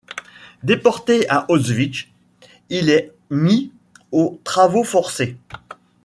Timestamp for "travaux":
4.43-4.83